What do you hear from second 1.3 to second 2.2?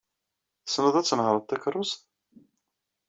takeṛṛust?